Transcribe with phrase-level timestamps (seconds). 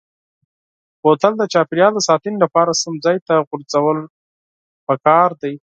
[1.01, 3.97] بوتل د چاپیریال د ساتنې لپاره سم ځای ته غورځول
[4.87, 5.53] پکار دي.